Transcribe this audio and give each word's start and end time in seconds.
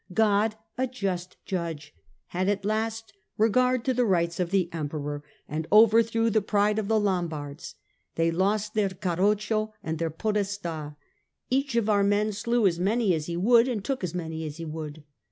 "God, 0.25 0.55
a 0.79 0.87
just 0.87 1.37
Judge, 1.45 1.93
had 2.29 2.49
at 2.49 2.65
last 2.65 3.13
regard 3.37 3.85
to 3.85 3.93
the 3.93 4.03
rights 4.03 4.39
of 4.39 4.49
the 4.49 4.67
Emperor 4.73 5.23
and 5.47 5.67
overthrew 5.71 6.31
the 6.31 6.41
pride 6.41 6.79
of 6.79 6.87
the 6.87 6.99
Lombards: 6.99 7.75
they 8.15 8.31
lost 8.31 8.73
their 8.73 8.89
Carroccio 8.89 9.73
and 9.83 9.99
their 9.99 10.09
Podesta: 10.09 10.95
each 11.51 11.75
of 11.75 11.87
our 11.87 12.03
men 12.03 12.31
slew 12.33 12.65
as 12.65 12.79
many 12.79 13.13
as 13.13 13.27
he 13.27 13.37
would 13.37 13.67
and 13.67 13.85
took 13.85 14.03
as 14.03 14.15
many 14.15 14.43
as 14.43 14.57
he 14.57 14.65
would. 14.65 15.03